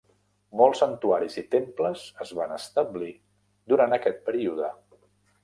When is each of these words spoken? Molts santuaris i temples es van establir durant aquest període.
Molts 0.61 0.79
santuaris 0.83 1.35
i 1.41 1.43
temples 1.55 2.07
es 2.25 2.33
van 2.39 2.55
establir 2.57 3.11
durant 3.75 3.95
aquest 4.01 4.27
període. 4.33 4.73